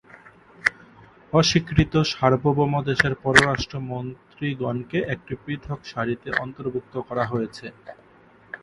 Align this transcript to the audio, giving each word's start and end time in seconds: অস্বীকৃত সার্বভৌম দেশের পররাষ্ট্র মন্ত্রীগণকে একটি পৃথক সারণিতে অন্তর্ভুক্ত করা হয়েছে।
অস্বীকৃত 1.33 1.93
সার্বভৌম 2.11 2.73
দেশের 2.89 3.13
পররাষ্ট্র 3.23 3.75
মন্ত্রীগণকে 3.89 4.99
একটি 5.13 5.33
পৃথক 5.43 5.79
সারণিতে 5.91 6.29
অন্তর্ভুক্ত 6.43 6.93
করা 7.07 7.23
হয়েছে। 7.31 7.65